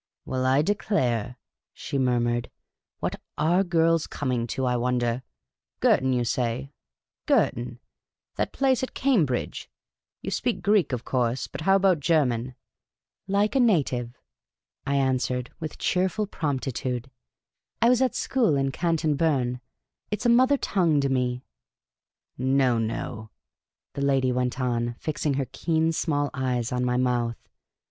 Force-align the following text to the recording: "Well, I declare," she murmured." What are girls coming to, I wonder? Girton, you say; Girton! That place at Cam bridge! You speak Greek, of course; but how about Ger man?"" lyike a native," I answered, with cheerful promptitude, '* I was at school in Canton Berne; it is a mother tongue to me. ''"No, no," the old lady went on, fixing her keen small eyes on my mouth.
"Well, 0.25 0.47
I 0.47 0.63
declare," 0.63 1.37
she 1.75 1.99
murmured." 1.99 2.49
What 3.01 3.21
are 3.37 3.63
girls 3.63 4.07
coming 4.07 4.47
to, 4.47 4.65
I 4.65 4.75
wonder? 4.75 5.21
Girton, 5.79 6.11
you 6.11 6.23
say; 6.25 6.71
Girton! 7.27 7.77
That 8.35 8.51
place 8.51 8.81
at 8.81 8.95
Cam 8.95 9.27
bridge! 9.27 9.69
You 10.23 10.31
speak 10.31 10.63
Greek, 10.63 10.91
of 10.91 11.05
course; 11.05 11.45
but 11.45 11.61
how 11.61 11.75
about 11.75 11.99
Ger 11.99 12.25
man?"" 12.25 12.55
lyike 13.29 13.53
a 13.53 13.59
native," 13.59 14.17
I 14.87 14.95
answered, 14.95 15.51
with 15.59 15.77
cheerful 15.77 16.25
promptitude, 16.25 17.11
'* 17.45 17.79
I 17.83 17.87
was 17.89 18.01
at 18.01 18.15
school 18.15 18.55
in 18.55 18.71
Canton 18.71 19.15
Berne; 19.15 19.61
it 20.09 20.21
is 20.21 20.25
a 20.25 20.29
mother 20.29 20.57
tongue 20.57 20.99
to 21.01 21.09
me. 21.09 21.45
''"No, 22.39 22.79
no," 22.79 23.29
the 23.93 24.01
old 24.01 24.07
lady 24.07 24.31
went 24.31 24.59
on, 24.59 24.95
fixing 24.97 25.35
her 25.35 25.45
keen 25.51 25.91
small 25.91 26.31
eyes 26.33 26.71
on 26.71 26.83
my 26.83 26.97
mouth. 26.97 27.37